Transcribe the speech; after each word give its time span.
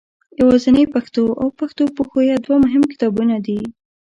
یوازنۍ 0.39 0.85
پښتو 0.93 1.23
او 1.41 1.47
پښتو 1.59 1.83
پښویه 1.97 2.35
دوه 2.45 2.57
مهم 2.65 2.83
کتابونه 2.91 3.35
دي. 3.45 3.59